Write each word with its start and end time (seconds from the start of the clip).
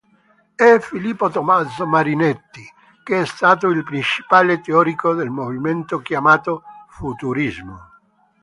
E 0.67 0.69
Filippo 0.87 1.29
Tommaso 1.29 1.85
Marinetti 1.85 2.65
che 3.03 3.21
è 3.21 3.25
stato 3.27 3.67
il 3.67 3.83
principale 3.83 4.59
teorico 4.59 5.13
del 5.13 5.29
movimento 5.29 5.99
chiamato 5.99 6.63
Futurismo. 6.87 7.79